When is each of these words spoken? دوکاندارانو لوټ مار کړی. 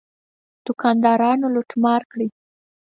دوکاندارانو 0.65 1.45
لوټ 1.55 1.69
مار 1.83 2.01
کړی. 2.11 2.27